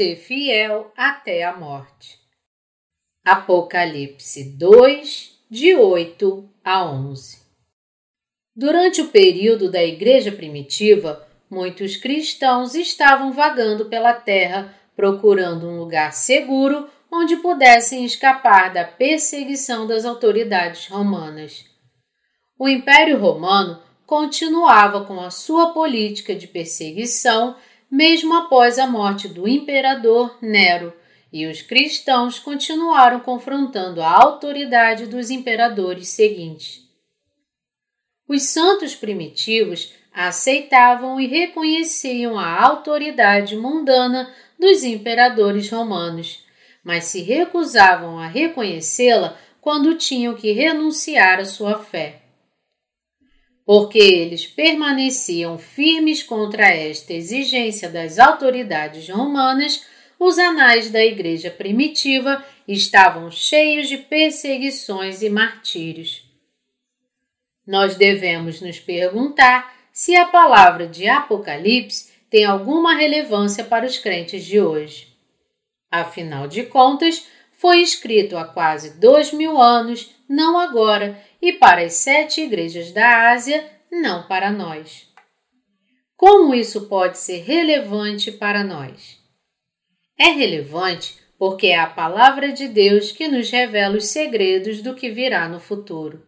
[0.00, 2.18] ser fiel até a morte.
[3.22, 7.38] Apocalipse 2, de 8 a 11
[8.56, 16.14] Durante o período da Igreja Primitiva, muitos cristãos estavam vagando pela terra procurando um lugar
[16.14, 21.66] seguro onde pudessem escapar da perseguição das autoridades romanas.
[22.58, 27.54] O Império Romano continuava com a sua política de perseguição
[27.90, 30.92] mesmo após a morte do imperador Nero,
[31.32, 36.82] e os cristãos continuaram confrontando a autoridade dos imperadores seguintes.
[38.28, 46.44] Os santos primitivos aceitavam e reconheciam a autoridade mundana dos imperadores romanos,
[46.84, 52.19] mas se recusavam a reconhecê-la quando tinham que renunciar à sua fé.
[53.64, 59.84] Porque eles permaneciam firmes contra esta exigência das autoridades romanas,
[60.18, 66.24] os anais da Igreja primitiva estavam cheios de perseguições e martírios.
[67.66, 74.44] Nós devemos nos perguntar se a palavra de Apocalipse tem alguma relevância para os crentes
[74.44, 75.08] de hoje.
[75.90, 81.94] Afinal de contas, foi escrito há quase dois mil anos, não agora, e para as
[81.94, 85.08] sete igrejas da Ásia, não para nós.
[86.16, 89.18] Como isso pode ser relevante para nós?
[90.16, 95.10] É relevante porque é a palavra de Deus que nos revela os segredos do que
[95.10, 96.24] virá no futuro.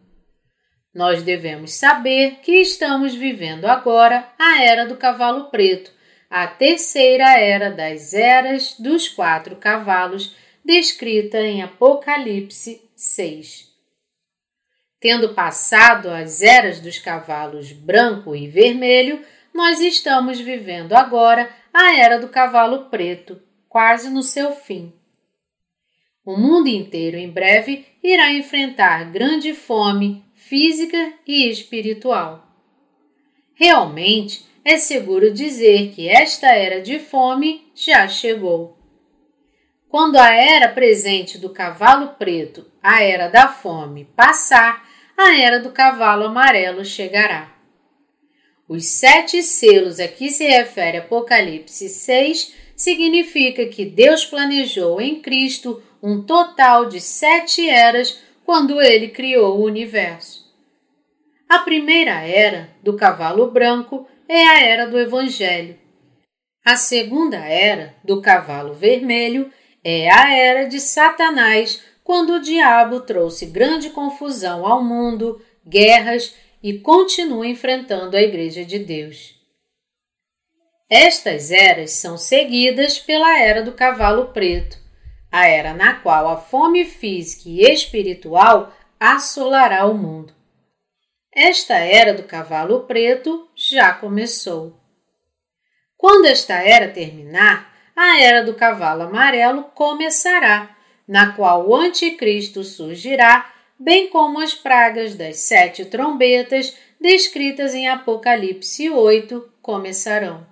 [0.93, 5.91] Nós devemos saber que estamos vivendo agora a era do cavalo preto,
[6.29, 13.72] a terceira era das eras dos quatro cavalos, descrita em Apocalipse 6.
[15.03, 19.21] Tendo passado as eras dos cavalos branco e vermelho,
[19.53, 24.93] nós estamos vivendo agora a era do cavalo preto, quase no seu fim.
[26.25, 32.47] O mundo inteiro em breve irá enfrentar grande fome, física e espiritual.
[33.55, 38.77] Realmente é seguro dizer que esta era de fome já chegou.
[39.89, 45.71] Quando a era presente do cavalo preto, a era da fome, passar, a era do
[45.71, 47.53] cavalo amarelo chegará.
[48.67, 55.81] Os sete selos a que se refere Apocalipse 6 significa que Deus planejou em Cristo
[56.01, 60.43] um total de sete eras quando ele criou o universo.
[61.47, 65.77] A primeira era, do cavalo branco, é a era do Evangelho.
[66.65, 69.51] A segunda era, do cavalo vermelho,
[69.83, 76.79] é a era de Satanás, quando o diabo trouxe grande confusão ao mundo, guerras e
[76.79, 79.35] continua enfrentando a Igreja de Deus.
[80.89, 84.77] Estas eras são seguidas pela era do cavalo preto,
[85.31, 90.33] a era na qual a fome física e espiritual assolará o mundo.
[91.35, 94.79] Esta era do cavalo preto já começou.
[95.97, 100.72] Quando esta era terminar, a era do cavalo amarelo começará,
[101.07, 108.89] na qual o Anticristo surgirá, bem como as pragas das sete trombetas descritas em Apocalipse
[108.89, 110.45] 8 começarão.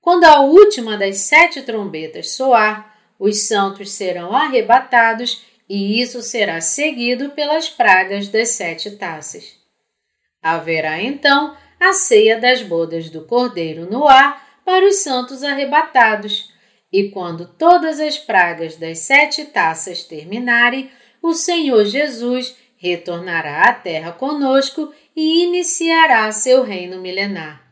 [0.00, 7.30] Quando a última das sete trombetas soar, os santos serão arrebatados e isso será seguido
[7.30, 9.56] pelas pragas das sete taças.
[10.40, 16.52] Haverá então a ceia das bodas do Cordeiro no ar para os santos arrebatados,
[16.92, 20.90] e quando todas as pragas das sete taças terminarem,
[21.22, 27.66] o Senhor Jesus retornará à terra conosco e iniciará seu reino milenar.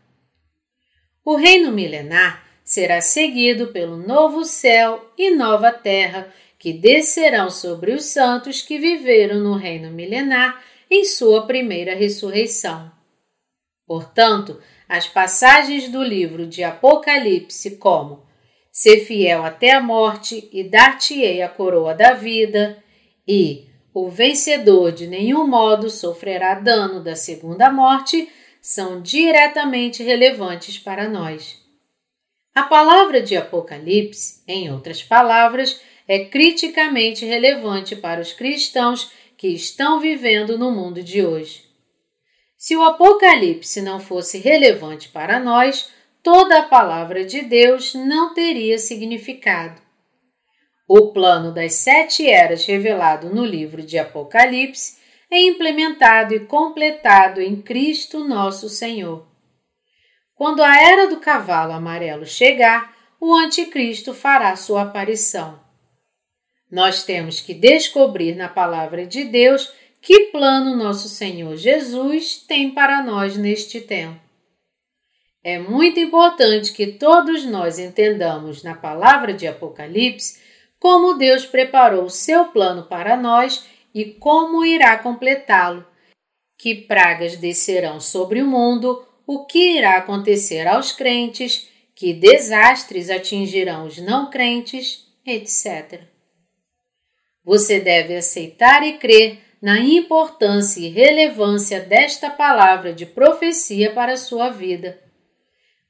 [1.25, 8.05] O reino milenar será seguido pelo novo céu e nova terra que descerão sobre os
[8.05, 12.91] santos que viveram no reino milenar em sua primeira ressurreição.
[13.87, 18.25] Portanto, as passagens do livro de Apocalipse, como
[18.77, 22.83] Ser fiel até a morte e dar-te-ei a coroa da vida,
[23.27, 28.29] e o vencedor de nenhum modo sofrerá dano da segunda morte,
[28.61, 31.57] são diretamente relevantes para nós.
[32.53, 40.01] A palavra de Apocalipse, em outras palavras, é criticamente relevante para os cristãos que estão
[40.01, 41.63] vivendo no mundo de hoje.
[42.59, 45.93] Se o Apocalipse não fosse relevante para nós,
[46.25, 49.81] toda a palavra de Deus não teria significado.
[50.89, 54.97] O plano das sete eras revelado no livro de Apocalipse
[55.31, 59.27] é implementado e completado em Cristo nosso Senhor.
[60.35, 65.61] Quando a era do cavalo amarelo chegar, o Anticristo fará sua aparição.
[66.71, 73.03] Nós temos que descobrir na Palavra de Deus que plano nosso Senhor Jesus tem para
[73.03, 74.24] nós neste tempo.
[75.45, 80.41] É muito importante que todos nós entendamos na palavra de Apocalipse
[80.81, 85.87] como Deus preparou o seu plano para nós e como irá completá-lo,
[86.59, 93.87] que pragas descerão sobre o mundo, o que irá acontecer aos crentes, que desastres atingirão
[93.87, 96.05] os não crentes, etc.
[97.45, 104.19] Você deve aceitar e crer na importância e relevância desta palavra de profecia para a
[104.19, 105.04] sua vida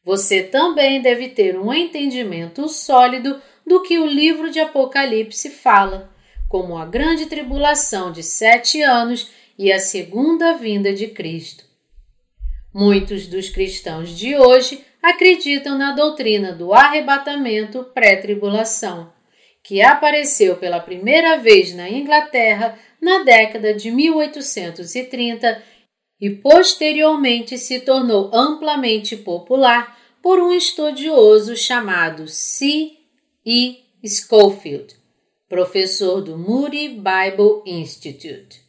[0.05, 6.11] você também deve ter um entendimento sólido do que o livro de Apocalipse fala,
[6.49, 11.65] como a grande tribulação de sete anos e a segunda vinda de Cristo.
[12.73, 19.13] Muitos dos cristãos de hoje acreditam na doutrina do arrebatamento pré-tribulação,
[19.63, 25.63] que apareceu pela primeira vez na Inglaterra na década de 1830
[26.25, 32.93] e posteriormente se tornou amplamente popular por um estudioso chamado C.
[33.45, 33.85] E.
[34.03, 34.97] Schofield,
[35.51, 38.63] professor do Moody Bible Institute.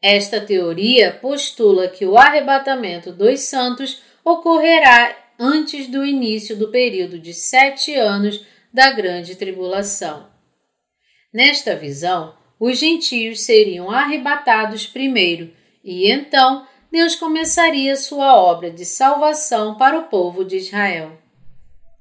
[0.00, 7.34] Esta teoria postula que o arrebatamento dos santos ocorrerá antes do início do período de
[7.34, 10.30] sete anos da Grande Tribulação.
[11.30, 15.52] Nesta visão, os gentios seriam arrebatados primeiro
[15.86, 21.16] e então Deus começaria sua obra de salvação para o povo de Israel.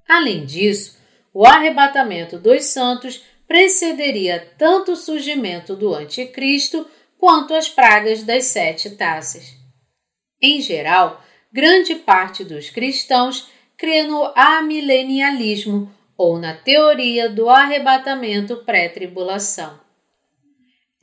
[0.10, 0.98] Além disso,
[1.32, 6.88] o arrebatamento dos santos precederia tanto o surgimento do Anticristo
[7.20, 9.54] quanto as pragas das sete taças.
[10.42, 11.24] Em geral,
[11.54, 13.48] grande parte dos cristãos
[13.78, 19.80] crê no amilenialismo ou na teoria do arrebatamento pré-tribulação.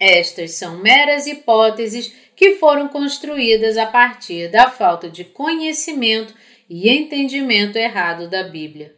[0.04, 6.34] Estas são meras hipóteses que foram construídas a partir da falta de conhecimento
[6.68, 8.94] e entendimento errado da Bíblia.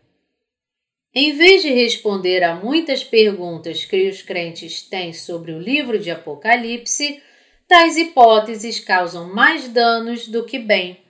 [1.14, 6.10] Em vez de responder a muitas perguntas que os crentes têm sobre o livro de
[6.10, 7.22] Apocalipse,
[7.69, 11.04] tais hipóteses causam mais danos do que bem,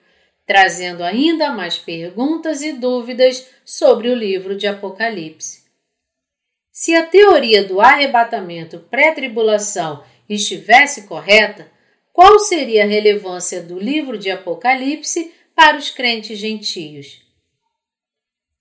[0.47, 5.65] trazendo ainda mais perguntas e dúvidas sobre o livro de Apocalipse.
[6.71, 11.71] Se a teoria do arrebatamento pré-tribulação estivesse correta,
[12.15, 17.21] qual seria a relevância do livro de Apocalipse para os crentes gentios?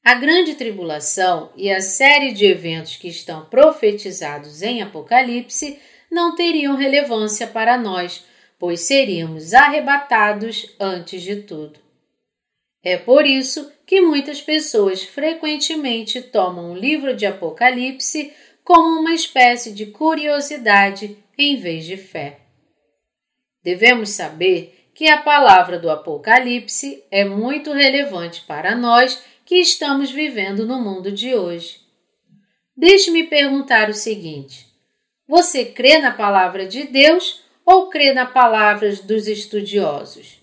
[0.04, 5.78] A grande tribulação e a série de eventos que estão profetizados em Apocalipse
[6.10, 8.26] não teriam relevância para nós,
[8.58, 11.80] pois seríamos arrebatados antes de tudo.
[12.84, 18.34] É por isso que muitas pessoas frequentemente tomam o livro de Apocalipse
[18.64, 22.43] como uma espécie de curiosidade em vez de fé.
[23.64, 30.66] Devemos saber que a palavra do Apocalipse é muito relevante para nós que estamos vivendo
[30.66, 31.82] no mundo de hoje.
[32.76, 34.68] Deixe-me perguntar o seguinte:
[35.28, 40.40] você crê na palavra de Deus ou crê nas palavras dos estudiosos?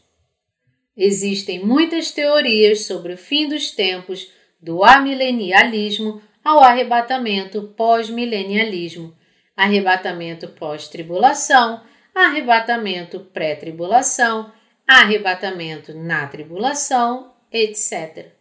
[0.97, 9.17] Existem muitas teorias sobre o fim dos tempos, do amilenialismo ao arrebatamento pós-milenialismo,
[9.57, 11.83] arrebatamento pós-tribulação,
[12.15, 14.53] arrebatamento pré-tribulação,
[14.87, 18.33] arrebatamento na tribulação, etc.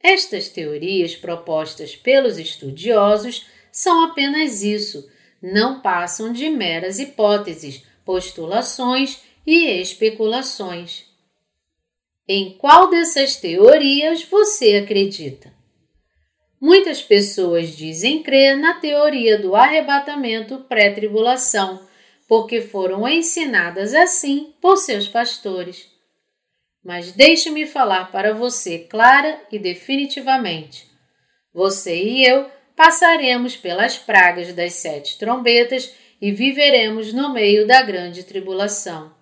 [0.00, 5.08] Estas teorias propostas pelos estudiosos são apenas isso,
[5.42, 11.04] não passam de meras hipóteses, postulações e especulações.
[12.26, 15.52] Em qual dessas teorias você acredita?
[16.60, 21.87] Muitas pessoas dizem crer na teoria do arrebatamento pré-tribulação,
[22.28, 25.88] porque foram ensinadas assim por seus pastores.
[26.84, 30.86] Mas deixe-me falar para você clara e definitivamente.
[31.52, 38.22] Você e eu passaremos pelas pragas das sete trombetas e viveremos no meio da grande
[38.22, 39.12] tribulação.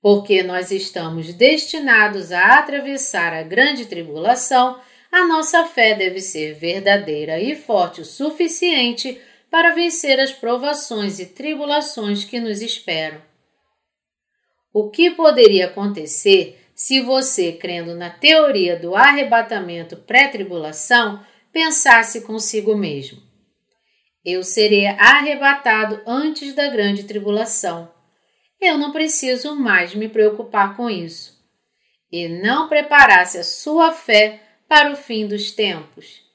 [0.00, 4.80] Porque nós estamos destinados a atravessar a grande tribulação,
[5.12, 9.20] a nossa fé deve ser verdadeira e forte o suficiente
[9.56, 13.22] para vencer as provações e tribulações que nos esperam.
[14.70, 23.22] O que poderia acontecer se você, crendo na teoria do arrebatamento pré-tribulação, pensasse consigo mesmo:
[24.22, 27.90] Eu serei arrebatado antes da grande tribulação.
[28.60, 31.34] Eu não preciso mais me preocupar com isso.
[32.12, 36.25] E não preparasse a sua fé para o fim dos tempos.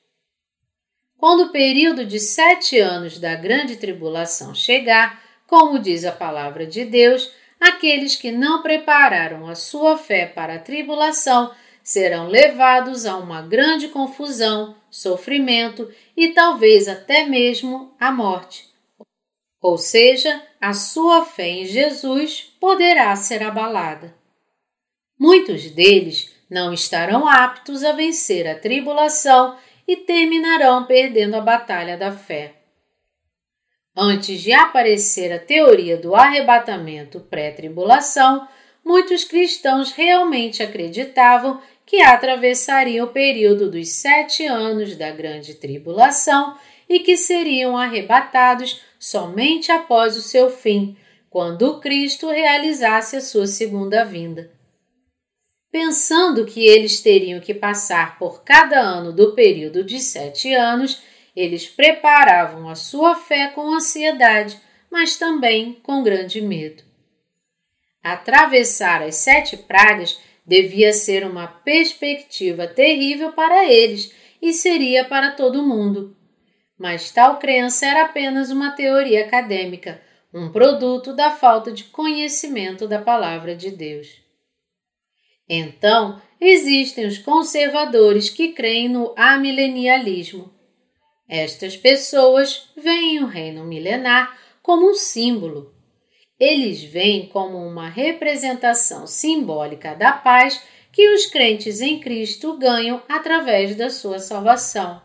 [1.22, 6.84] Quando o período de sete anos da grande tribulação chegar, como diz a palavra de
[6.84, 11.51] Deus, aqueles que não prepararam a sua fé para a tribulação
[11.84, 18.68] serão levados a uma grande confusão, sofrimento e talvez até mesmo a morte.
[19.62, 24.16] Ou seja, a sua fé em Jesus poderá ser abalada.
[25.20, 29.56] Muitos deles não estarão aptos a vencer a tribulação
[29.91, 32.53] e terminarão perdendo a batalha da fé.
[33.93, 38.48] Antes de aparecer a teoria do arrebatamento pré-tribulação,
[38.86, 46.55] muitos cristãos realmente acreditavam que atravessariam o período dos sete anos da grande tribulação
[46.88, 50.95] e que seriam arrebatados somente após o seu fim,
[51.29, 54.50] quando Cristo realizasse a sua segunda vinda.
[55.72, 61.01] Pensando que eles teriam que passar por cada ano do período de sete anos,
[61.34, 64.60] eles preparavam a sua fé com ansiedade,
[64.92, 66.84] mas também com grande medo.
[68.04, 75.66] Atravessar as sete pragas devia ser uma perspectiva terrível para eles e seria para todo
[75.66, 76.18] mundo.
[76.78, 80.01] Mas tal crença era apenas uma teoria acadêmica,
[80.34, 84.21] um produto da falta de conhecimento da palavra de Deus.
[85.53, 90.50] Então, existem os conservadores que creem no amilenialismo.
[91.27, 95.74] Estas pessoas veem o reino milenar como um símbolo,
[96.41, 100.60] eles veem como uma representação simbólica da paz
[100.91, 105.00] que os crentes em Cristo ganham através da sua salvação.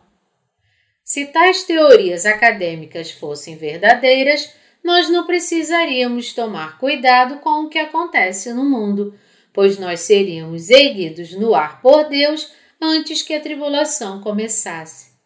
[1.04, 4.50] Se tais teorias acadêmicas fossem verdadeiras,
[4.82, 9.14] nós não precisaríamos tomar cuidado com o que acontece no mundo,
[9.56, 15.16] pois nós seríamos erguidos no ar por Deus antes que a tribulação começasse.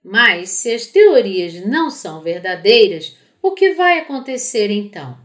[0.00, 5.18] Mas se as teorias não são verdadeiras, o que vai acontecer então?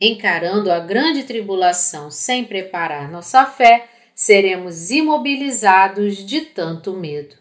[0.00, 7.36] Encarando a grande tribulação sem preparar nossa fé, seremos imobilizados de tanto medo.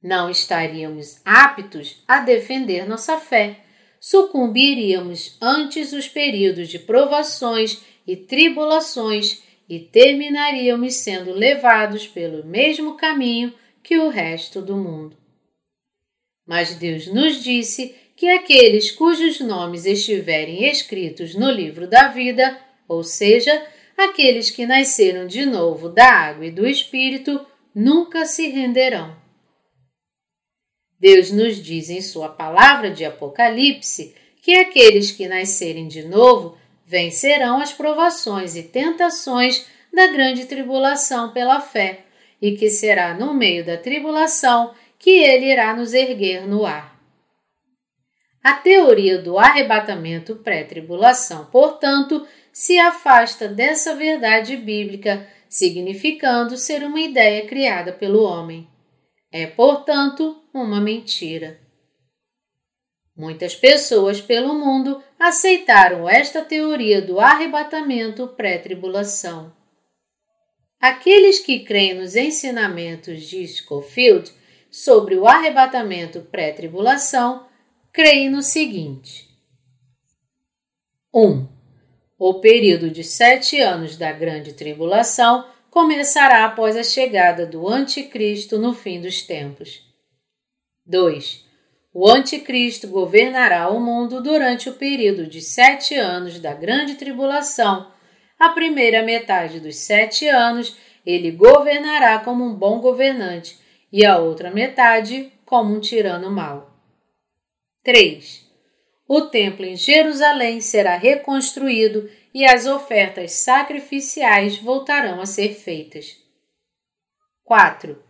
[0.00, 3.64] Não estaríamos aptos a defender nossa fé,
[3.98, 13.52] sucumbiríamos antes os períodos de provações e tribulações e terminaríamos sendo levados pelo mesmo caminho
[13.82, 15.16] que o resto do mundo.
[16.46, 22.58] Mas Deus nos disse que aqueles cujos nomes estiverem escritos no livro da vida,
[22.88, 27.44] ou seja, aqueles que nasceram de novo da água e do Espírito,
[27.74, 29.16] nunca se renderão.
[30.98, 36.55] Deus nos diz em Sua palavra de Apocalipse que aqueles que nascerem de novo
[36.86, 42.04] vencerão as provações e tentações da grande tribulação pela fé,
[42.40, 46.96] e que será no meio da tribulação que Ele irá nos erguer no ar.
[48.42, 57.44] A teoria do arrebatamento pré-tribulação, portanto, se afasta dessa verdade bíblica, significando ser uma ideia
[57.46, 58.68] criada pelo homem.
[59.32, 61.58] É, portanto, uma mentira.
[63.16, 69.52] Muitas pessoas pelo mundo aceitaram esta teoria do arrebatamento pré-tribulação.
[70.80, 74.30] Aqueles que creem nos ensinamentos de Schofield
[74.70, 77.46] sobre o arrebatamento pré-tribulação
[77.92, 79.26] creem no seguinte:
[81.12, 81.20] 1.
[81.22, 81.48] Um,
[82.18, 88.74] o período de sete anos da Grande Tribulação começará após a chegada do Anticristo no
[88.74, 89.82] fim dos tempos.
[90.84, 91.45] 2.
[91.98, 97.90] O Anticristo governará o mundo durante o período de sete anos da Grande Tribulação.
[98.38, 100.76] A primeira metade dos sete anos
[101.06, 103.58] ele governará como um bom governante
[103.90, 106.70] e a outra metade como um tirano mau.
[107.82, 108.46] 3.
[109.08, 116.14] O templo em Jerusalém será reconstruído e as ofertas sacrificiais voltarão a ser feitas.
[117.42, 118.05] 4.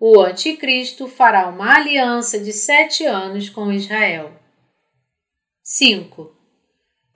[0.00, 4.32] O Anticristo fará uma aliança de sete anos com Israel.
[5.60, 6.32] 5.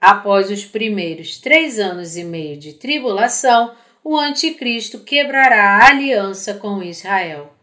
[0.01, 3.73] Após os primeiros três anos e meio de tribulação,
[4.03, 7.53] o Anticristo quebrará a aliança com Israel.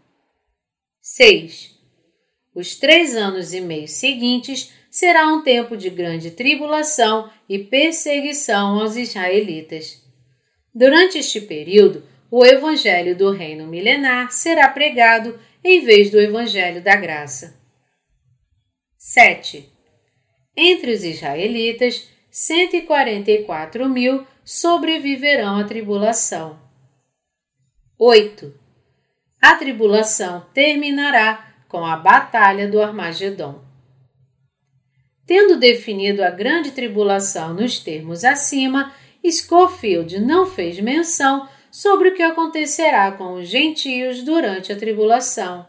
[1.02, 1.78] 6.
[2.54, 8.96] Os três anos e meio seguintes será um tempo de grande tribulação e perseguição aos
[8.96, 10.02] israelitas.
[10.74, 16.94] Durante este período, o Evangelho do Reino Milenar será pregado em vez do Evangelho da
[16.94, 17.58] Graça.
[18.96, 19.68] 7.
[20.56, 26.58] Entre os israelitas, 144 mil sobreviverão à tribulação.
[27.98, 28.54] 8.
[29.42, 33.62] A tribulação terminará com a batalha do Armagedon.
[35.26, 38.92] Tendo definido a grande tribulação nos termos acima,
[39.24, 45.66] Schofield não fez menção sobre o que acontecerá com os gentios durante a tribulação.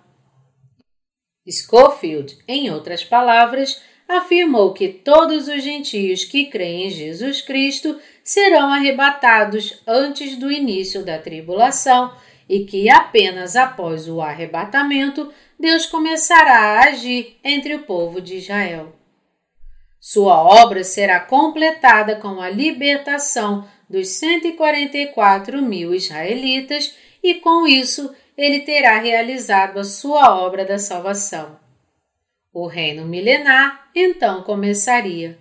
[1.50, 8.72] Schofield, em outras palavras, afirmou que todos os gentios que creem em Jesus Cristo serão
[8.72, 12.14] arrebatados antes do início da tribulação
[12.48, 18.96] e que apenas após o arrebatamento Deus começará a agir entre o povo de Israel.
[20.00, 28.62] Sua obra será completada com a libertação dos 144 mil israelitas e com isso ele
[28.62, 31.60] terá realizado a sua obra da salvação.
[32.54, 35.38] O reino milenar então começaria.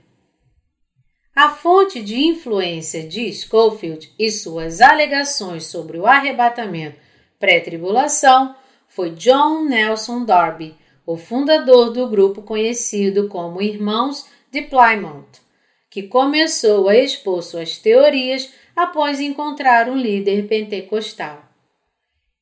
[1.34, 6.98] A fonte de influência de Schofield e suas alegações sobre o arrebatamento
[7.38, 8.54] pré-tribulação
[8.88, 10.76] foi John Nelson Darby,
[11.06, 15.40] o fundador do grupo conhecido como Irmãos de Plymouth,
[15.90, 21.44] que começou a expor suas teorias após encontrar um líder pentecostal.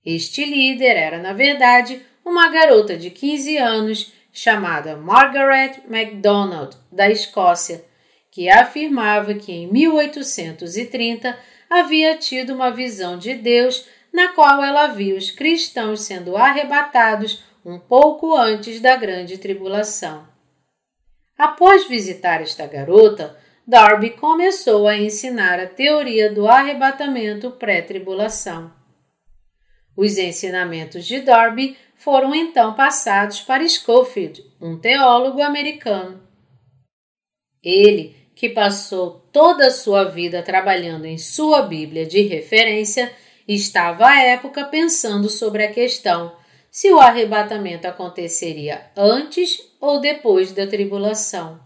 [0.05, 7.85] Este líder era, na verdade, uma garota de 15 anos chamada Margaret MacDonald, da Escócia,
[8.31, 11.37] que afirmava que em 1830
[11.69, 17.79] havia tido uma visão de Deus na qual ela viu os cristãos sendo arrebatados um
[17.79, 20.27] pouco antes da grande tribulação.
[21.39, 28.73] Após visitar esta garota, Darby começou a ensinar a teoria do arrebatamento pré-tribulação.
[29.97, 36.21] Os ensinamentos de Darby foram então passados para Schofield, um teólogo americano.
[37.63, 43.13] Ele, que passou toda a sua vida trabalhando em sua Bíblia de referência,
[43.47, 46.37] estava à época pensando sobre a questão
[46.71, 51.61] se o arrebatamento aconteceria antes ou depois da tribulação.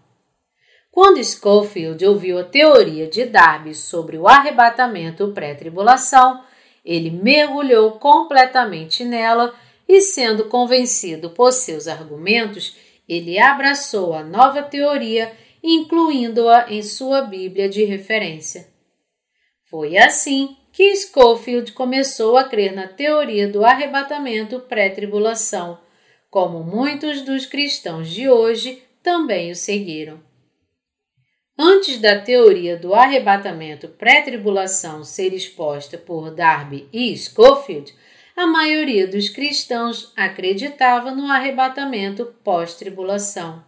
[0.90, 6.44] Quando Schofield ouviu a teoria de Darby sobre o arrebatamento pré-tribulação,
[6.84, 9.54] ele mergulhou completamente nela
[9.88, 12.76] e, sendo convencido por seus argumentos,
[13.08, 18.68] ele abraçou a nova teoria, incluindo-a em sua Bíblia de referência.
[19.70, 25.78] Foi assim que Schofield começou a crer na teoria do arrebatamento pré-tribulação,
[26.32, 30.18] como muitos dos cristãos de hoje também o seguiram.
[31.58, 37.94] Antes da teoria do arrebatamento pré-tribulação ser exposta por Darby e Schofield,
[38.34, 43.62] a maioria dos cristãos acreditava no arrebatamento pós-tribulação.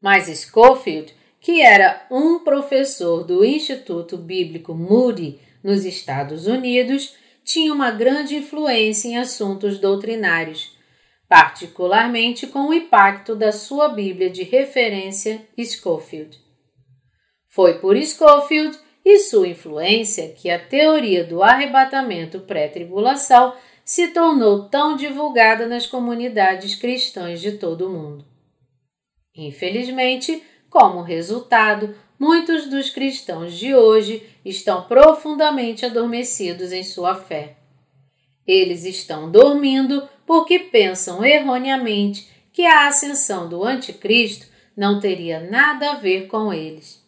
[0.00, 7.90] Mas Schofield, que era um professor do Instituto Bíblico Moody nos Estados Unidos, tinha uma
[7.90, 10.75] grande influência em assuntos doutrinários,
[11.28, 16.38] particularmente com o impacto da sua Bíblia de referência Schofield.
[17.48, 24.96] Foi por Schofield e sua influência que a teoria do arrebatamento pré-tribulação se tornou tão
[24.96, 28.24] divulgada nas comunidades cristãs de todo o mundo.
[29.34, 37.55] Infelizmente, como resultado, muitos dos cristãos de hoje estão profundamente adormecidos em sua fé.
[38.46, 45.94] Eles estão dormindo porque pensam erroneamente que a ascensão do Anticristo não teria nada a
[45.94, 47.04] ver com eles.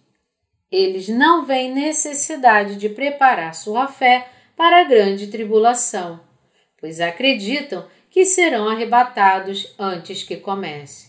[0.70, 6.20] Eles não veem necessidade de preparar sua fé para a grande tribulação,
[6.78, 11.08] pois acreditam que serão arrebatados antes que comece.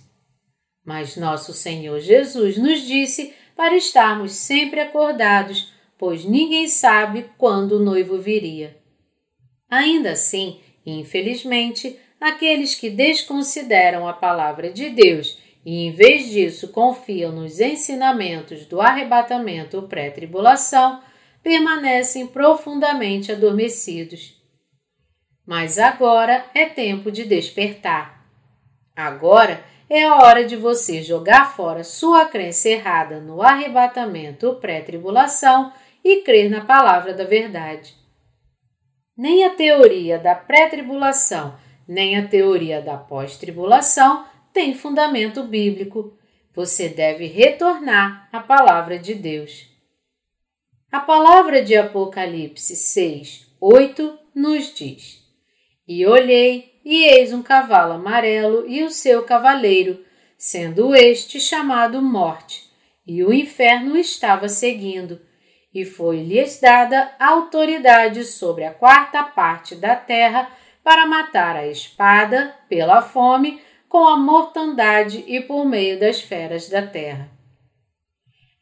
[0.86, 7.84] Mas nosso Senhor Jesus nos disse para estarmos sempre acordados, pois ninguém sabe quando o
[7.84, 8.78] noivo viria.
[9.70, 17.32] Ainda assim, infelizmente, aqueles que desconsideram a palavra de Deus e, em vez disso, confiam
[17.32, 21.02] nos ensinamentos do arrebatamento pré-tribulação,
[21.44, 24.36] permanecem profundamente adormecidos.
[25.46, 28.26] Mas agora é tempo de despertar.
[28.96, 36.22] Agora é a hora de você jogar fora sua crença errada no arrebatamento pré-tribulação e
[36.22, 37.99] crer na palavra da verdade.
[39.20, 46.18] Nem a teoria da pré-tribulação, nem a teoria da pós-tribulação tem fundamento bíblico.
[46.56, 49.68] Você deve retornar à palavra de Deus.
[50.90, 55.22] A palavra de Apocalipse 6, 8 nos diz:
[55.86, 60.02] E olhei e eis um cavalo amarelo e o seu cavaleiro,
[60.38, 62.72] sendo este chamado Morte,
[63.06, 65.20] e o inferno estava seguindo,
[65.74, 70.50] e foi-lhes dada autoridade sobre a quarta parte da terra
[70.84, 76.86] para matar a espada, pela fome, com a mortandade e por meio das feras da
[76.86, 77.30] terra.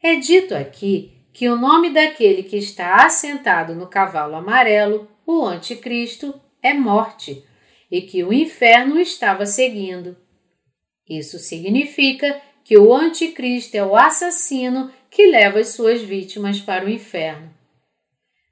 [0.02, 6.38] É dito aqui que o nome daquele que está assentado no cavalo amarelo, o Anticristo,
[6.62, 7.44] é morte,
[7.90, 10.16] e que o inferno estava seguindo.
[11.08, 16.88] Isso significa que o Anticristo é o assassino que leva as suas vítimas para o
[16.88, 17.52] inferno.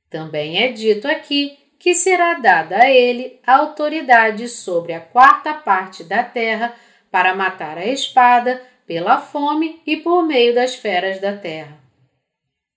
[0.09, 6.23] Também é dito aqui que será dada a ele autoridade sobre a quarta parte da
[6.25, 6.75] terra
[7.11, 11.77] para matar a espada, pela fome e por meio das feras da terra.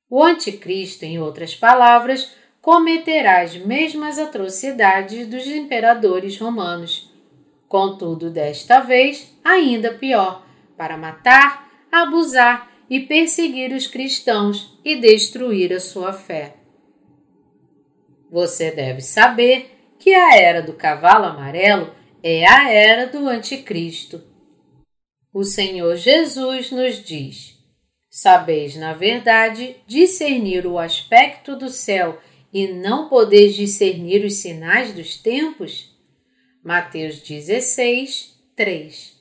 [0.10, 7.14] O Anticristo, em outras palavras, cometerá as mesmas atrocidades dos imperadores romanos.
[7.68, 10.44] Contudo, desta vez, ainda pior,
[10.76, 16.56] para matar, abusar e perseguir os cristãos e destruir a sua fé.
[18.32, 24.24] Você deve saber que a era do cavalo amarelo é a era do Anticristo.
[25.34, 27.58] O Senhor Jesus nos diz:
[28.10, 32.20] Sabeis, na verdade, discernir o aspecto do céu
[32.52, 35.96] e não podeis discernir os sinais dos tempos?
[36.64, 39.19] Mateus 16, 3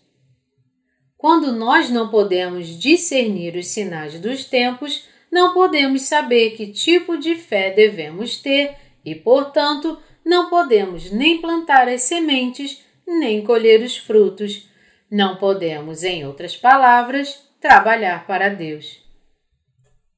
[1.19, 7.35] Quando nós não podemos discernir os sinais dos tempos, não podemos saber que tipo de
[7.35, 14.69] fé devemos ter e, portanto, não podemos nem plantar as sementes, nem colher os frutos.
[15.11, 19.03] Não podemos, em outras palavras, trabalhar para Deus.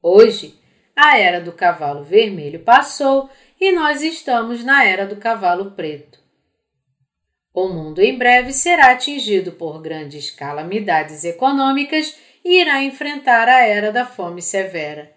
[0.02, 0.54] Hoje,
[0.94, 6.19] a era do cavalo vermelho passou e nós estamos na era do cavalo preto.
[7.62, 13.92] O mundo em breve será atingido por grandes calamidades econômicas e irá enfrentar a era
[13.92, 15.14] da fome severa.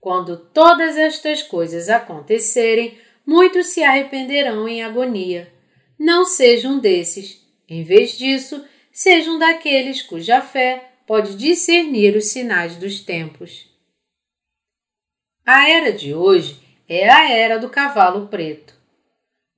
[0.00, 5.52] Quando todas estas coisas acontecerem, muitos se arrependerão em agonia.
[5.98, 7.44] Não sejam desses.
[7.68, 13.68] Em vez disso, sejam daqueles cuja fé pode discernir os sinais dos tempos.
[15.44, 18.79] A era de hoje é a era do cavalo preto.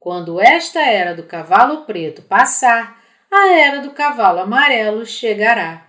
[0.02, 5.86] Quando esta era do cavalo preto passar, a era do cavalo amarelo chegará.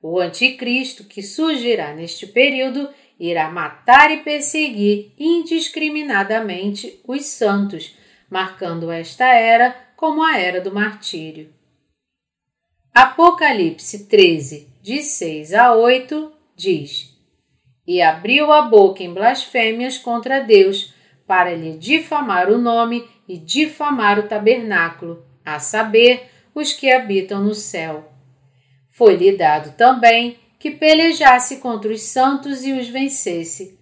[0.00, 2.88] O anticristo que surgirá neste período
[3.20, 7.94] irá matar e perseguir indiscriminadamente os santos,
[8.30, 11.52] marcando esta era como a era do martírio.
[12.94, 17.14] Apocalipse 13, de 6 a 8, diz:
[17.86, 20.94] E abriu a boca em blasfêmias contra Deus,
[21.26, 27.54] para lhe difamar o nome e difamar o tabernáculo, a saber, os que habitam no
[27.54, 28.12] céu.
[28.90, 33.78] Foi-lhe dado também que pelejasse contra os santos e os vencesse.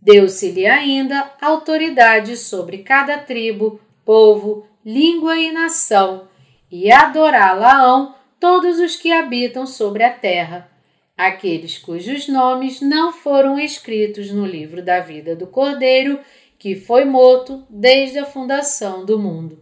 [0.00, 6.28] Deu-se-lhe ainda autoridade sobre cada tribo, povo, língua e nação,
[6.70, 10.70] e adorá-la-ão todos os que habitam sobre a terra,
[11.16, 16.18] aqueles cujos nomes não foram escritos no livro da vida do Cordeiro,
[16.60, 19.60] que foi morto desde a fundação do mundo.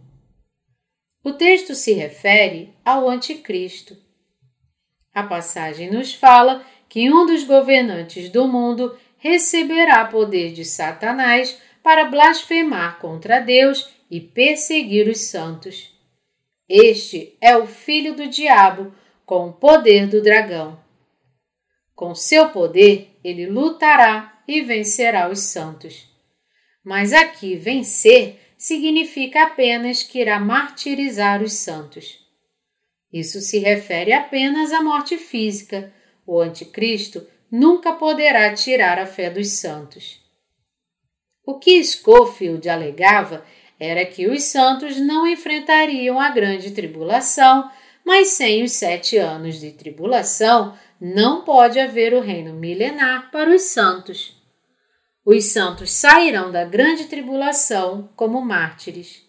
[1.23, 3.97] O texto se refere ao Anticristo
[5.13, 12.05] a passagem nos fala que um dos governantes do mundo receberá poder de Satanás para
[12.05, 15.93] blasfemar contra Deus e perseguir os santos.
[16.67, 18.93] Este é o filho do diabo,
[19.25, 20.79] com o poder do dragão.
[21.95, 26.08] Com seu poder, ele lutará e vencerá os santos.
[26.83, 32.19] Mas aqui vencer significa apenas que irá martirizar os santos.
[33.11, 35.93] Isso se refere apenas à morte física.
[36.25, 40.19] O Anticristo nunca poderá tirar a fé dos santos.
[41.45, 43.43] O que Schofield alegava
[43.79, 47.71] era que os santos não enfrentariam a grande tribulação,
[48.05, 53.63] mas sem os sete anos de tribulação não pode haver o reino milenar para os
[53.63, 54.38] santos.
[55.31, 59.23] Os santos sairão da grande tribulação como mártires.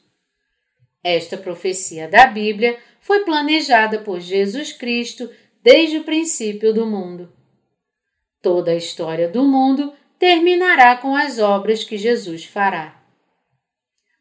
[1.04, 5.30] Esta profecia da Bíblia foi planejada por Jesus Cristo
[5.62, 7.30] desde o princípio do mundo.
[8.40, 12.98] Toda a história do mundo terminará com as obras que Jesus fará.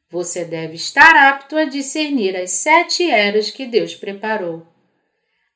[0.09, 4.67] Você deve estar apto a discernir as sete eras que Deus preparou.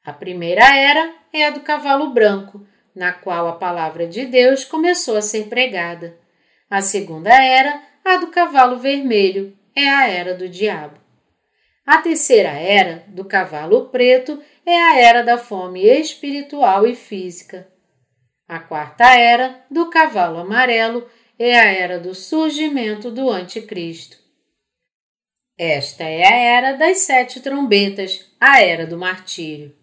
[0.06, 5.16] A primeira era é a do cavalo branco, na qual a palavra de Deus começou
[5.18, 6.18] a ser pregada.
[6.70, 10.98] A segunda era, a do cavalo vermelho, é a era do diabo.
[11.86, 17.68] A terceira era, do cavalo preto, é a era da fome espiritual e física.
[18.48, 24.18] A quarta era, do cavalo amarelo, é a era do surgimento do Anticristo.
[25.58, 29.76] Esta é a era das sete trombetas, a era do martírio.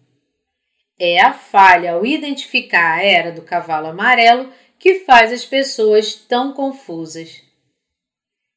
[1.03, 6.53] É a falha ao identificar a era do cavalo amarelo que faz as pessoas tão
[6.53, 7.41] confusas.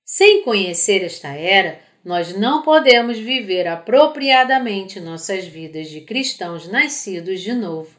[0.04, 7.54] Sem conhecer esta era, nós não podemos viver apropriadamente nossas vidas de cristãos nascidos de
[7.54, 7.98] novo.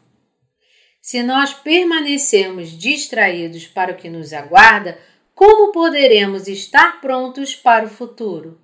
[1.02, 4.96] Se nós permanecermos distraídos para o que nos aguarda,
[5.34, 8.60] como poderemos estar prontos para o futuro?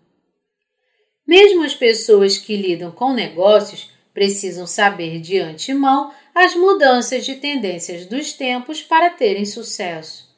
[1.26, 8.06] Mesmo as pessoas que lidam com negócios precisam saber de antemão as mudanças de tendências
[8.06, 10.30] dos tempos para terem sucesso.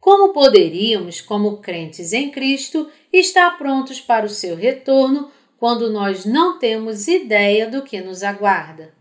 [0.00, 6.58] Como poderíamos, como crentes em Cristo, estar prontos para o seu retorno quando nós não
[6.58, 8.94] temos ideia do que nos aguarda?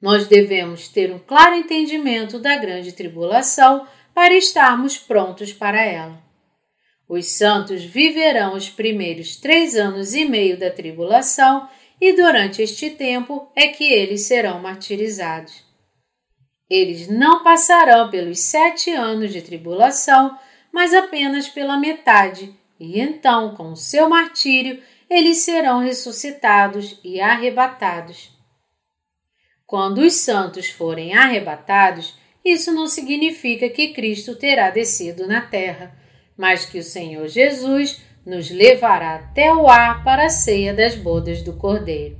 [0.00, 6.22] Nós devemos ter um claro entendimento da grande tribulação para estarmos prontos para ela.
[7.08, 11.68] Os santos viverão os primeiros três anos e meio da tribulação
[12.00, 15.62] e durante este tempo é que eles serão martirizados.
[16.68, 20.38] Eles não passarão pelos sete anos de tribulação,
[20.72, 28.30] mas apenas pela metade, e então, com o seu martírio, eles serão ressuscitados e arrebatados.
[29.66, 35.94] Quando os santos forem arrebatados, isso não significa que Cristo terá descido na terra,
[36.36, 41.42] mas que o Senhor Jesus nos levará até o ar para a ceia das bodas
[41.42, 42.16] do Cordeiro.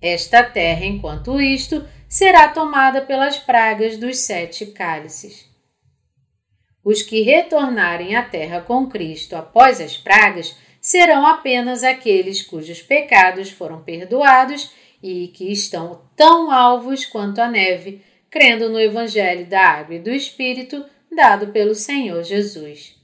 [0.00, 5.46] Esta terra, enquanto isto, será tomada pelas pragas dos sete cálices.
[6.84, 13.50] Os que retornarem à terra com Cristo após as pragas serão apenas aqueles cujos pecados
[13.50, 14.70] foram perdoados
[15.02, 20.10] e que estão tão alvos quanto a neve, crendo no Evangelho da Água e do
[20.10, 22.97] Espírito dado pelo Senhor Jesus.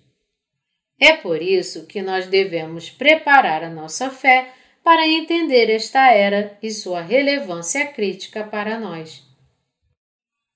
[1.00, 4.52] É por isso que nós devemos preparar a nossa fé
[4.82, 9.22] para entender esta era e sua relevância crítica para nós.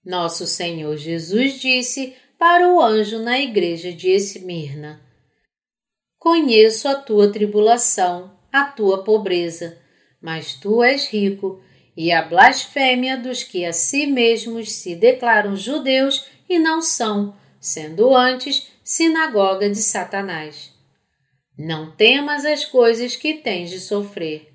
[0.04, 5.00] Nosso Senhor Jesus disse para o anjo na igreja de Esmirna:
[6.18, 9.78] Conheço a tua tribulação, a tua pobreza,
[10.20, 11.60] mas tu és rico,
[11.96, 18.14] e a blasfêmia dos que a si mesmos se declaram judeus e não são, sendo
[18.14, 20.72] antes sinagoga de Satanás.
[21.58, 24.48] Não temas as coisas que tens de sofrer.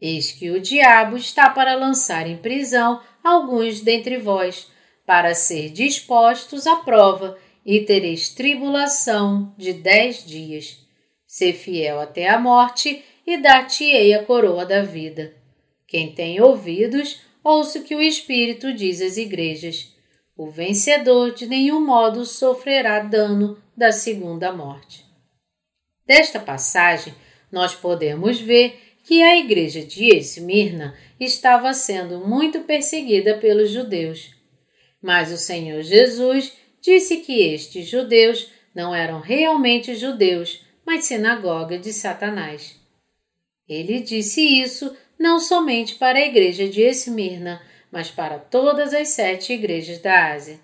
[0.00, 4.68] Eis que o diabo está para lançar em prisão alguns dentre vós,
[5.04, 10.78] para ser dispostos à prova, e tereis tribulação de dez dias.
[11.26, 15.34] Ser fiel até a morte, e dar-te-ei a coroa da vida.
[15.88, 19.95] Quem tem ouvidos, ouça o que o Espírito diz às igrejas.
[20.36, 25.02] O vencedor de nenhum modo sofrerá dano da segunda morte.
[26.06, 27.14] Desta passagem,
[27.50, 34.34] nós podemos ver que a igreja de Esmirna estava sendo muito perseguida pelos judeus.
[35.00, 41.92] Mas o Senhor Jesus disse que estes judeus não eram realmente judeus, mas sinagoga de
[41.92, 42.78] Satanás.
[43.66, 47.62] Ele disse isso não somente para a igreja de Esmirna,
[47.96, 50.60] mas para todas as sete igrejas da Ásia.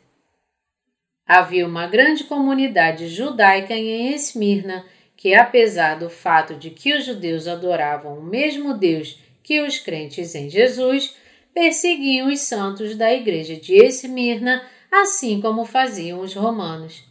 [1.27, 4.85] Havia uma grande comunidade judaica em Esmirna
[5.17, 10.35] que, apesar do fato de que os judeus adoravam o mesmo Deus que os crentes
[10.35, 11.17] em Jesus,
[11.55, 17.03] perseguiam os santos da igreja de Esmirna, assim como faziam os romanos.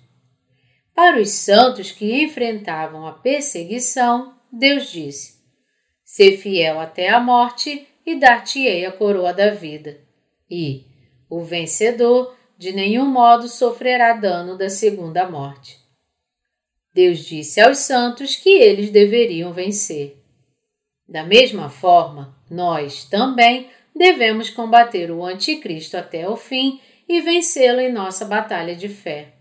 [0.93, 5.41] Para os santos que enfrentavam a perseguição, Deus disse:
[6.05, 10.10] Ser fiel até a morte e dar-te-ei a coroa da vida.
[10.51, 10.85] E
[11.29, 15.79] o vencedor de nenhum modo sofrerá dano da segunda morte.
[16.93, 20.21] Deus disse aos santos que eles deveriam vencer.
[21.07, 27.91] Da mesma forma, nós também devemos combater o Anticristo até o fim e vencê-lo em
[27.91, 29.33] nossa batalha de fé.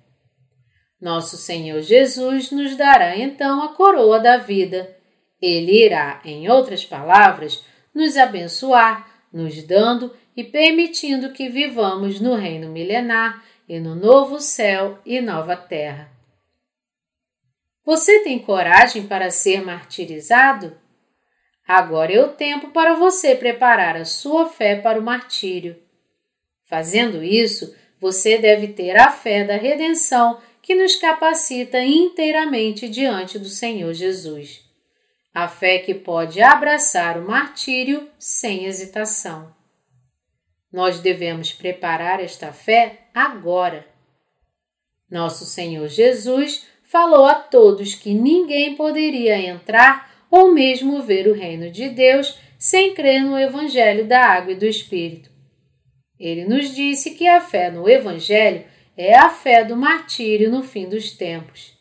[1.01, 4.97] Nosso Senhor Jesus nos dará então a coroa da vida.
[5.43, 12.69] Ele irá, em outras palavras, nos abençoar, nos dando e permitindo que vivamos no reino
[12.69, 16.11] milenar e no novo céu e nova terra.
[17.85, 20.77] Você tem coragem para ser martirizado?
[21.67, 25.81] Agora é o tempo para você preparar a sua fé para o martírio.
[26.65, 33.49] Fazendo isso, você deve ter a fé da redenção que nos capacita inteiramente diante do
[33.49, 34.70] Senhor Jesus.
[35.33, 39.55] A fé que pode abraçar o martírio sem hesitação.
[40.73, 43.87] Nós devemos preparar esta fé agora.
[45.11, 51.71] Nosso Senhor Jesus falou a todos que ninguém poderia entrar ou mesmo ver o reino
[51.71, 55.31] de Deus sem crer no Evangelho da Água e do Espírito.
[56.19, 58.65] Ele nos disse que a fé no Evangelho
[58.97, 61.80] é a fé do martírio no fim dos tempos.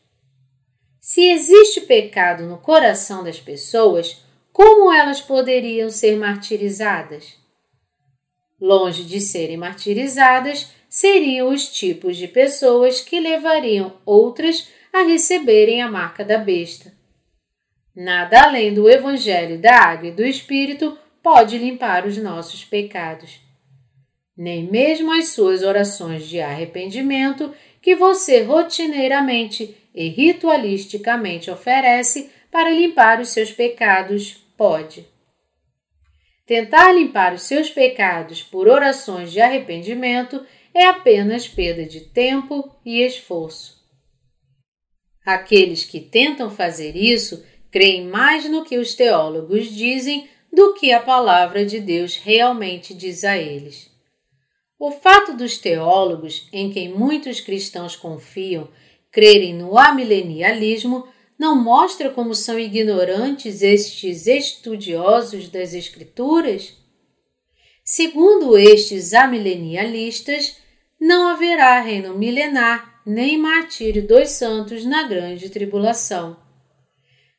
[1.11, 7.35] Se existe pecado no coração das pessoas, como elas poderiam ser martirizadas?
[8.61, 15.89] Longe de serem martirizadas, seriam os tipos de pessoas que levariam outras a receberem a
[15.89, 16.93] marca da besta.
[17.95, 23.39] Nada além do Evangelho da Água e do Espírito pode limpar os nossos pecados.
[24.37, 33.19] Nem mesmo as suas orações de arrependimento que você rotineiramente e ritualisticamente oferece para limpar
[33.19, 35.07] os seus pecados pode.
[36.45, 43.01] Tentar limpar os seus pecados por orações de arrependimento é apenas perda de tempo e
[43.01, 43.79] esforço.
[45.25, 50.99] Aqueles que tentam fazer isso creem mais no que os teólogos dizem do que a
[50.99, 53.89] palavra de Deus realmente diz a eles.
[54.79, 58.69] O fato dos teólogos, em quem muitos cristãos confiam,
[59.11, 66.73] crerem no amilenialismo não mostra como são ignorantes estes estudiosos das Escrituras?
[67.83, 70.57] Segundo estes amilenialistas,
[70.99, 76.37] não haverá reino milenar nem martírio dos santos na grande tribulação.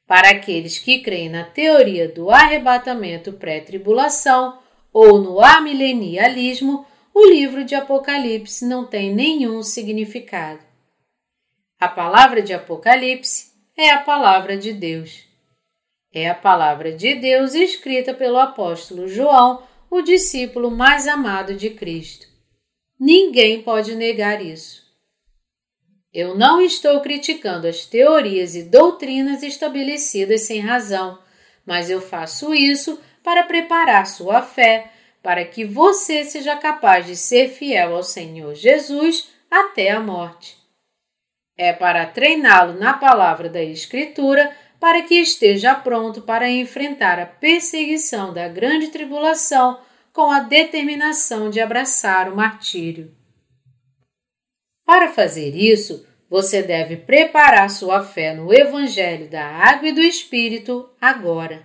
[0.06, 4.59] Para aqueles que creem na teoria do arrebatamento pré-tribulação
[4.92, 10.69] ou no amilenialismo, o livro de Apocalipse não tem nenhum significado.
[11.80, 15.24] A palavra de Apocalipse é a palavra de Deus.
[16.12, 22.26] É a palavra de Deus escrita pelo apóstolo João, o discípulo mais amado de Cristo.
[23.00, 24.82] Ninguém pode negar isso.
[26.12, 31.18] Eu não estou criticando as teorias e doutrinas estabelecidas sem razão,
[31.64, 37.48] mas eu faço isso para preparar sua fé, para que você seja capaz de ser
[37.48, 40.59] fiel ao Senhor Jesus até a morte.
[41.62, 48.32] É para treiná-lo na palavra da Escritura para que esteja pronto para enfrentar a perseguição
[48.32, 49.78] da grande tribulação
[50.10, 53.14] com a determinação de abraçar o martírio.
[54.86, 60.88] Para fazer isso, você deve preparar sua fé no Evangelho da Água e do Espírito
[60.98, 61.62] agora.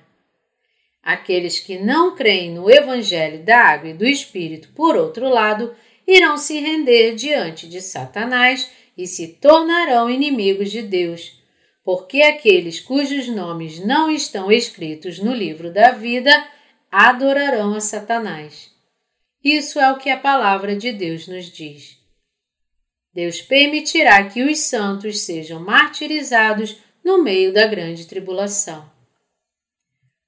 [1.01, 5.73] Aqueles que não creem no Evangelho da Água e do Espírito, por outro lado,
[6.05, 11.41] irão se render diante de Satanás e se tornarão inimigos de Deus,
[11.83, 16.31] porque aqueles cujos nomes não estão escritos no livro da vida
[16.91, 18.71] adorarão a Satanás.
[19.43, 21.97] Isso é o que a palavra de Deus nos diz.
[23.13, 28.89] Deus permitirá que os santos sejam martirizados no meio da grande tribulação.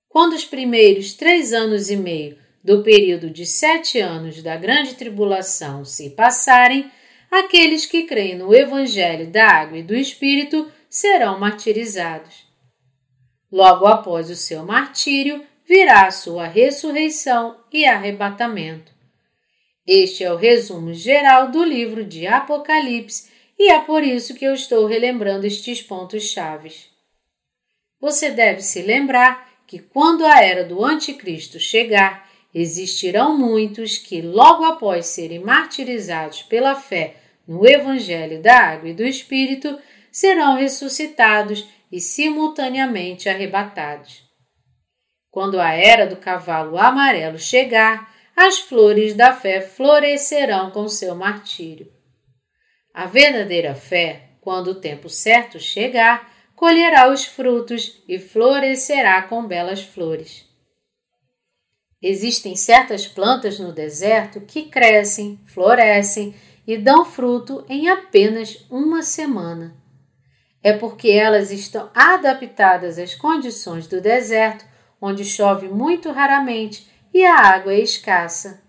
[0.08, 5.84] Quando os primeiros três anos e meio do período de sete anos da grande tribulação
[5.84, 6.91] se passarem,
[7.32, 12.46] aqueles que creem no Evangelho da Água e do Espírito serão martirizados.
[13.52, 18.92] Logo após o seu martírio, virá a sua ressurreição e arrebatamento.
[19.86, 24.54] Este é o resumo geral do livro de Apocalipse e é por isso que eu
[24.54, 26.90] estou relembrando estes pontos chaves.
[28.00, 32.27] Você deve se lembrar que quando a era do Anticristo chegar,
[32.60, 37.17] existirão muitos que, logo após serem martirizados pela fé
[37.48, 39.78] no Evangelho da Água e do Espírito,
[40.12, 44.24] serão ressuscitados e simultaneamente arrebatados.
[45.30, 51.91] Quando a era do cavalo amarelo chegar, as flores da fé florescerão com seu martírio.
[52.91, 59.84] A verdadeira fé, quando o tempo certo chegar, colherá os frutos e florescerá com belas
[59.84, 60.47] flores.
[62.02, 66.36] Existem certas plantas no deserto que crescem, florescem
[66.66, 69.76] e dão fruto em apenas uma semana.
[70.62, 74.66] É porque elas estão adaptadas às condições do deserto,
[75.02, 78.62] onde chove muito raramente e a água é escassa.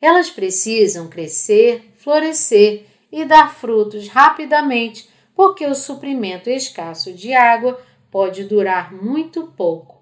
[0.00, 8.44] Elas precisam crescer, florescer e dar frutos rapidamente, porque o suprimento escasso de água pode
[8.44, 9.95] durar muito pouco.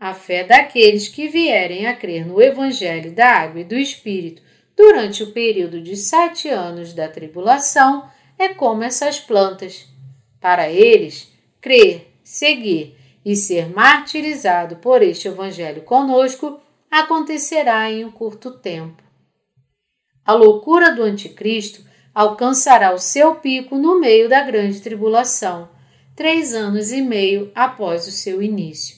[0.00, 4.40] A fé daqueles que vierem a crer no Evangelho da Água e do Espírito
[4.76, 9.88] durante o período de sete anos da tribulação é como essas plantas.
[10.40, 18.52] Para eles, crer, seguir e ser martirizado por este Evangelho conosco acontecerá em um curto
[18.52, 19.02] tempo.
[20.24, 21.82] A loucura do Anticristo
[22.14, 25.68] alcançará o seu pico no meio da grande tribulação,
[26.14, 28.97] três anos e meio após o seu início.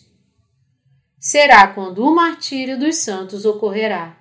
[1.20, 4.16] Será quando o martírio dos santos ocorrerá.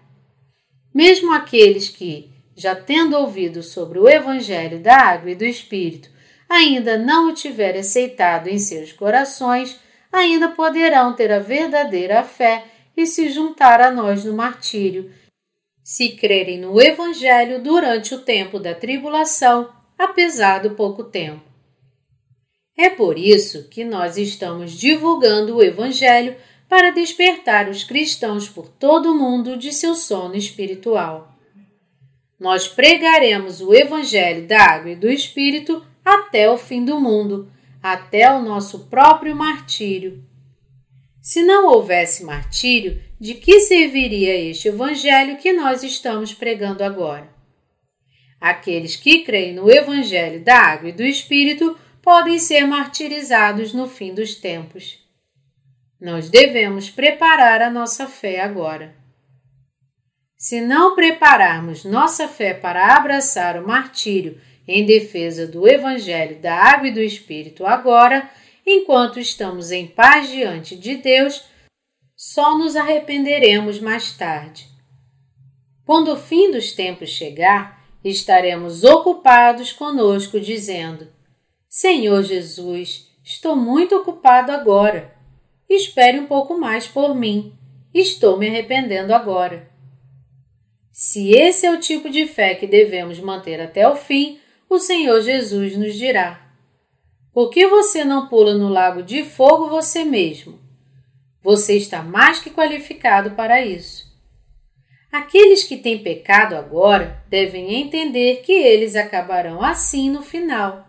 [0.93, 6.09] Mesmo aqueles que, já tendo ouvido sobre o Evangelho da Água e do Espírito,
[6.49, 9.79] ainda não o tiverem aceitado em seus corações,
[10.11, 12.65] ainda poderão ter a verdadeira fé
[12.97, 15.09] e se juntar a nós no martírio,
[15.81, 21.47] se crerem no Evangelho durante o tempo da tribulação, apesar do pouco tempo.
[22.77, 26.35] É por isso que nós estamos divulgando o Evangelho
[26.69, 31.35] para despertar os cristãos por todo o mundo de seu sono espiritual.
[32.39, 37.51] Nós pregaremos o Evangelho da Água e do Espírito até o fim do mundo,
[37.81, 40.23] até o nosso próprio martírio.
[41.21, 47.29] Se não houvesse martírio, de que serviria este Evangelho que nós estamos pregando agora?
[48.39, 54.13] Aqueles que creem no Evangelho da Água e do Espírito podem ser martirizados no fim
[54.13, 54.98] dos tempos.
[55.99, 58.95] Nós devemos preparar a nossa fé agora.
[60.37, 66.87] Se não prepararmos nossa fé para abraçar o martírio em defesa do Evangelho da Água
[66.87, 68.29] e do Espírito agora,
[68.65, 71.43] enquanto estamos em paz diante de Deus,
[72.15, 74.69] só nos arrependeremos mais tarde.
[75.85, 81.11] Quando o fim dos tempos chegar, estaremos ocupados conosco, dizendo:
[81.67, 85.18] Senhor Jesus, estou muito ocupado agora.
[85.69, 87.53] Espere um pouco mais por mim.
[87.93, 89.69] Estou me arrependendo agora.
[90.91, 94.39] Se esse é o tipo de fé que devemos manter até o fim,
[94.69, 96.51] o Senhor Jesus nos dirá:
[97.31, 100.59] Por que você não pula no lago de fogo você mesmo?
[101.41, 104.09] Você está mais que qualificado para isso.
[105.11, 110.87] Aqueles que têm pecado agora devem entender que eles acabarão assim no final.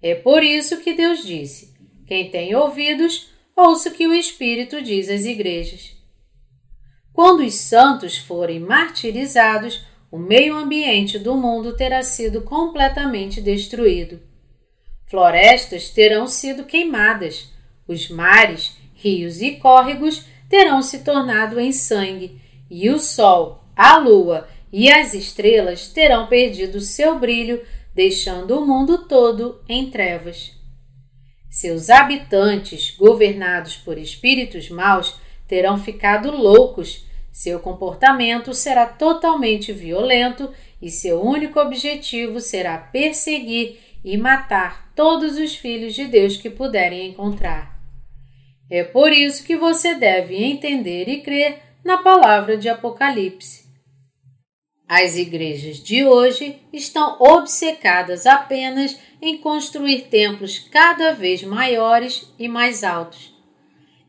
[0.00, 1.74] É por isso que Deus disse:
[2.06, 3.30] Quem tem ouvidos,
[3.60, 5.96] ouça o que o Espírito diz às igrejas.
[7.12, 14.20] Quando os santos forem martirizados, o meio ambiente do mundo terá sido completamente destruído.
[15.06, 17.52] Florestas terão sido queimadas,
[17.88, 22.40] os mares, rios e córregos terão se tornado em sangue,
[22.70, 27.62] e o sol, a lua e as estrelas terão perdido seu brilho,
[27.94, 30.57] deixando o mundo todo em trevas.
[31.58, 40.88] Seus habitantes, governados por espíritos maus, terão ficado loucos seu comportamento será totalmente violento e
[40.88, 47.76] seu único objetivo será perseguir e matar todos os filhos de Deus que puderem encontrar.
[48.70, 53.67] É por isso que você deve entender e crer na palavra de Apocalipse.
[54.88, 62.82] As igrejas de hoje estão obcecadas apenas em construir templos cada vez maiores e mais
[62.82, 63.38] altos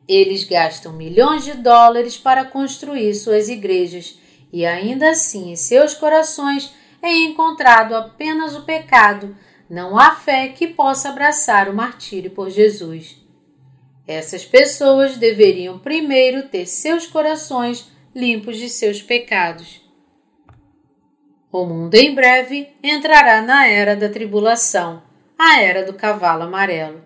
[0.09, 4.17] eles gastam milhões de dólares para construir suas igrejas
[4.51, 9.37] e ainda assim em seus corações é encontrado apenas o pecado,
[9.69, 13.17] não há fé que possa abraçar o martírio por Jesus.
[14.07, 19.79] Essas pessoas deveriam primeiro ter seus corações limpos de seus pecados.
[21.51, 25.01] O mundo em breve entrará na era da tribulação,
[25.37, 27.03] a era do cavalo amarelo.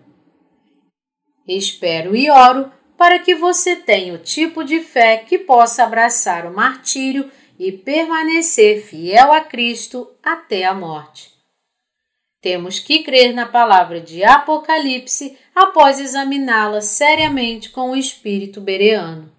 [1.48, 6.54] Espero e oro para que você tenha o tipo de fé que possa abraçar o
[6.54, 11.32] martírio e permanecer fiel a Cristo até a morte.
[12.42, 19.33] Temos que crer na palavra de Apocalipse após examiná-la seriamente com o espírito bereano.